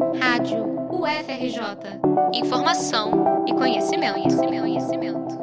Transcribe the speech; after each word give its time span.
Rádio 0.00 0.64
UFRJ. 0.90 2.00
Informação 2.32 3.44
e 3.46 3.52
conhecimento, 3.52 4.14
conhecimento, 4.14 4.60
conhecimento. 4.62 5.38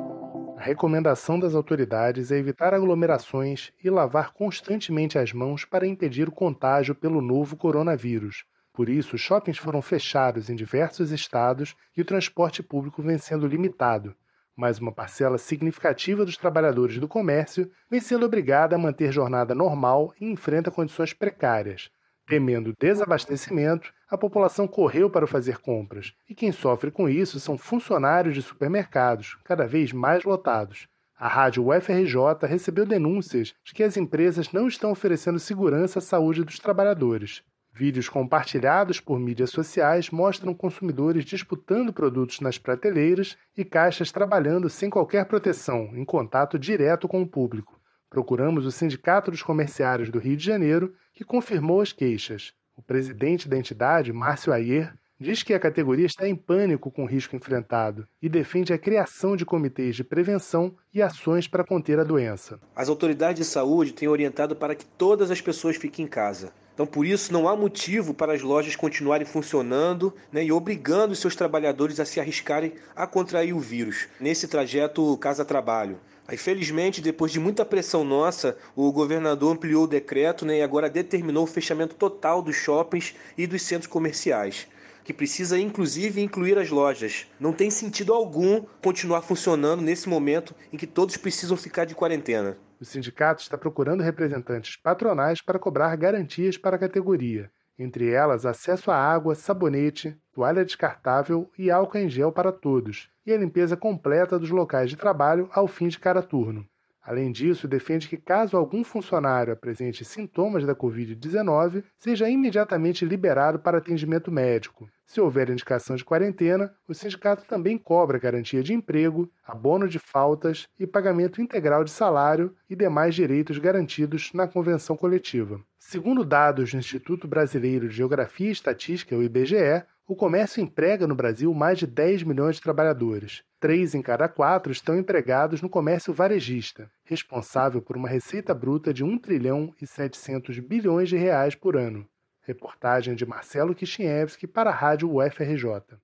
A 0.57 0.61
recomendação 0.61 1.39
das 1.39 1.53
autoridades 1.53 2.31
é 2.31 2.38
evitar 2.38 2.73
aglomerações 2.73 3.71
e 3.83 3.89
lavar 3.89 4.33
constantemente 4.33 5.20
as 5.20 5.31
mãos 5.31 5.63
para 5.63 5.85
impedir 5.85 6.28
o 6.28 6.31
contágio 6.31 6.96
pelo 6.96 7.21
novo 7.21 7.55
coronavírus. 7.55 8.46
Por 8.73 8.89
isso, 8.89 9.15
shoppings 9.15 9.59
foram 9.59 9.81
fechados 9.81 10.50
em 10.50 10.55
diversos 10.55 11.12
estados 11.12 11.76
e 11.96 12.02
o 12.02 12.05
transporte 12.05 12.64
público 12.64 13.04
vem 13.04 13.20
sendo 13.20 13.46
limitado. 13.46 14.16
Mas 14.55 14.80
uma 14.80 14.92
parcela 14.92 15.38
significativa 15.38 16.26
dos 16.26 16.36
trabalhadores 16.36 16.98
do 16.98 17.08
comércio 17.08 17.70
vem 17.92 18.00
sendo 18.00 18.26
obrigada 18.26 18.76
a 18.76 18.80
manter 18.80 19.12
jornada 19.12 19.54
normal 19.54 20.16
e 20.20 20.26
enfrenta 20.26 20.71
condições 20.71 21.14
precárias. 21.14 21.92
Temendo 22.28 22.73
desabastecimento, 22.78 23.93
a 24.10 24.18
população 24.18 24.68
correu 24.68 25.10
para 25.10 25.25
fazer 25.25 25.60
compras, 25.60 26.14
e 26.29 26.36
quem 26.36 26.51
sofre 26.51 26.92
com 26.92 27.07
isso 27.07 27.39
são 27.39 27.57
funcionários 27.57 28.36
de 28.36 28.42
supermercados, 28.42 29.38
cada 29.46 29.65
vez 29.65 29.93
mais 29.93 30.25
lotados. 30.25 30.89
A 31.18 31.29
rádio 31.29 31.65
UFRJ 31.70 32.45
recebeu 32.45 32.86
denúncias 32.86 33.53
de 33.64 33.73
que 33.73 33.81
as 33.81 33.95
empresas 33.95 34.52
não 34.52 34.67
estão 34.67 34.92
oferecendo 34.92 35.39
segurança 35.39 36.00
à 36.00 36.02
saúde 36.02 36.44
dos 36.44 36.59
trabalhadores. 36.59 37.44
Vídeos 37.73 38.09
compartilhados 38.09 39.00
por 39.00 39.17
mídias 39.17 39.52
sociais 39.52 40.09
mostram 40.09 40.53
consumidores 40.53 41.23
disputando 41.23 41.94
produtos 41.94 42.42
nas 42.42 42.58
prateleiras 42.58 43.38
e 43.56 43.64
caixas 43.64 44.12
trabalhando 44.12 44.70
sem 44.70 44.89
qualquer 44.89 45.25
proteção, 45.25 45.95
em 45.95 46.03
contato 46.03 46.59
direto 46.59 47.08
com 47.08 47.22
o 47.22 47.28
público. 47.28 47.77
Procuramos 48.09 48.66
o 48.66 48.72
Sindicato 48.72 49.31
dos 49.31 49.44
Comerciários 49.44 50.09
do 50.09 50.20
Rio 50.20 50.38
de 50.38 50.45
Janeiro, 50.45 50.94
que 51.14 51.23
confirmou 51.23 51.81
as 51.81 51.92
queixas. 51.92 52.53
O 52.75 52.81
presidente 52.81 53.50
da 53.50 53.58
entidade, 53.58 54.14
Márcio 54.14 54.53
Ayer, 54.53 54.94
diz 55.20 55.42
que 55.42 55.53
a 55.53 55.59
categoria 55.59 56.06
está 56.06 56.28
em 56.28 56.36
pânico 56.36 56.92
com 56.92 57.03
o 57.03 57.08
risco 57.08 57.36
enfrentado 57.36 58.08
e 58.22 58.30
defende 58.30 58.72
a 58.72 58.78
criação 58.78 59.36
de 59.36 59.46
comitês 59.46 59.96
de 59.96 60.04
prevenção 60.04 60.76
e 60.94 61.02
ações 61.02 61.48
para 61.48 61.64
conter 61.64 62.00
a 62.00 62.04
doença. 62.04 62.59
As 62.76 62.88
autoridades 62.88 63.40
de 63.40 63.46
saúde 63.46 63.94
têm 63.94 64.08
orientado 64.08 64.56
para 64.56 64.76
que 64.76 64.86
todas 64.86 65.31
as 65.31 65.42
pessoas 65.42 65.76
fiquem 65.76 66.06
em 66.06 66.08
casa. 66.08 66.53
Então, 66.78 66.86
por 66.86 67.08
isso, 67.08 67.33
não 67.33 67.47
há 67.47 67.56
motivo 67.56 68.14
para 68.14 68.33
as 68.33 68.44
lojas 68.44 68.75
continuarem 68.75 69.25
funcionando 69.25 70.14
né, 70.31 70.45
e 70.45 70.52
obrigando 70.52 71.16
seus 71.16 71.36
trabalhadores 71.36 72.00
a 72.00 72.06
se 72.06 72.19
arriscarem 72.19 72.73
a 72.95 73.08
contrair 73.08 73.52
o 73.52 73.59
vírus 73.59 74.08
nesse 74.19 74.47
trajeto 74.47 75.17
casa-trabalho. 75.17 76.00
Aí, 76.28 76.38
felizmente, 76.38 77.02
depois 77.02 77.31
de 77.31 77.39
muita 77.39 77.66
pressão 77.66 78.03
nossa, 78.03 78.56
o 78.75 78.92
governador 78.92 79.56
ampliou 79.56 79.86
o 79.86 79.88
decreto 79.88 80.45
né, 80.45 80.59
e 80.59 80.61
agora 80.61 80.88
determinou 80.88 81.45
o 81.45 81.47
fechamento 81.47 81.95
total 81.95 82.44
dos 82.44 82.56
shoppings 82.56 83.16
e 83.36 83.47
dos 83.47 83.64
centros 83.64 83.91
comerciais 83.91 84.67
que 85.08 85.13
precisa 85.13 85.58
inclusive 85.58 86.19
incluir 86.19 86.58
as 86.58 86.69
lojas. 86.69 87.27
Não 87.39 87.53
tem 87.53 87.72
sentido 87.72 88.13
algum 88.13 88.61
continuar 88.83 89.22
funcionando 89.22 89.81
nesse 89.81 90.09
momento 90.09 90.53
em 90.69 90.75
que 90.75 90.86
todos 90.86 91.16
precisam 91.16 91.55
ficar 91.55 91.86
de 91.86 91.95
quarentena. 91.95 92.58
O 92.77 92.83
sindicato 92.83 93.41
está 93.41 93.58
procurando 93.58 94.03
representantes 94.03 94.75
patronais 94.75 95.41
para 95.41 95.58
cobrar 95.58 95.95
garantias 95.95 96.58
para 96.58 96.75
a 96.75 96.80
categoria, 96.80 97.50
entre 97.80 98.11
elas 98.11 98.45
acesso 98.45 98.91
a 98.91 98.97
água, 98.97 99.33
sabonete, 99.33 100.13
toalha 100.33 100.66
descartável 100.66 101.50
e 101.58 101.72
álcool 101.72 102.00
em 102.00 102.09
gel 102.09 102.33
para 102.33 102.52
todos, 102.52 103.08
e 103.25 103.31
a 103.31 103.38
limpeza 103.38 103.78
completa 103.78 104.38
dos 104.38 104.50
locais 104.50 104.89
de 104.89 104.97
trabalho 104.97 105.47
ao 105.53 105.69
fim 105.69 105.88
de 105.88 105.97
cada 105.97 106.22
turno. 106.22 106.67
Além 107.08 107.31
disso, 107.31 107.69
defende 107.69 108.09
que, 108.09 108.17
caso 108.17 108.58
algum 108.58 108.83
funcionário 108.83 109.53
apresente 109.53 110.03
sintomas 110.03 110.66
da 110.66 110.75
Covid-19, 110.75 111.86
seja 111.97 112.30
imediatamente 112.30 113.05
liberado 113.05 113.59
para 113.59 113.77
atendimento 113.77 114.30
médico. 114.30 114.89
Se 115.05 115.22
houver 115.22 115.50
indicação 115.50 115.95
de 115.95 116.03
quarentena, 116.03 116.75
o 116.85 116.94
sindicato 116.94 117.45
também 117.45 117.78
cobra 117.78 118.19
garantia 118.19 118.61
de 118.61 118.73
emprego, 118.73 119.31
abono 119.45 119.88
de 119.88 120.00
faltas 120.00 120.67
e 120.78 120.85
pagamento 120.85 121.41
integral 121.41 121.85
de 121.85 121.91
salário 121.91 122.53
e 122.69 122.75
demais 122.75 123.16
direitos 123.16 123.57
garantidos 123.57 124.34
na 124.34 124.46
convenção 124.46 124.97
coletiva. 124.97 125.62
Segundo 125.79 126.25
dados 126.25 126.72
do 126.72 126.78
Instituto 126.78 127.25
Brasileiro 127.25 127.88
de 127.88 127.96
Geografia 127.96 128.50
e 128.50 128.51
Estatística, 128.51 129.16
o 129.16 129.23
IBGE, 129.23 129.85
o 130.07 130.16
comércio 130.16 130.63
emprega 130.63 131.06
no 131.06 131.13
Brasil 131.13 131.53
mais 131.53 131.78
de 131.78 131.85
10 131.85 132.23
milhões 132.23 132.56
de 132.56 132.62
trabalhadores. 132.62 133.44
Três 133.59 133.94
em 133.94 134.01
cada 134.01 134.29
quatro 134.29 134.72
estão 134.72 134.97
empregados 134.97 135.62
no 135.62 135.68
comércio 135.68 136.13
varejista, 136.13 136.90
responsável 137.03 137.81
por 137.81 137.97
uma 137.97 138.07
receita 138.07 138.53
bruta 138.53 138.94
de 138.94 139.03
1 139.03 139.17
trilhão 139.17 139.75
e 139.81 139.85
700 139.85 140.59
bilhões 140.59 141.09
de 141.09 141.17
reais 141.17 141.56
por 141.56 141.75
ano. 141.75 142.07
Reportagem 142.41 143.16
de 143.16 143.25
Marcelo 143.25 143.75
Kishinevski 143.75 144.47
para 144.47 144.69
a 144.69 144.73
Rádio 144.73 145.13
UFRJ. 145.13 145.97